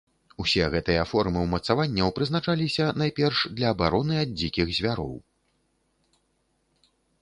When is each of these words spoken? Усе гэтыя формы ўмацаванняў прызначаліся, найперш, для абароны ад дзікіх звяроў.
Усе 0.43 0.63
гэтыя 0.75 1.03
формы 1.11 1.43
ўмацаванняў 1.45 2.09
прызначаліся, 2.17 2.89
найперш, 3.03 3.45
для 3.61 3.67
абароны 3.77 4.13
ад 4.25 4.29
дзікіх 4.39 4.77
звяроў. 4.83 5.17